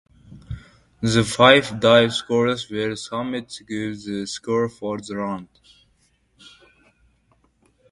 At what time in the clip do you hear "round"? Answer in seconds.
5.17-5.47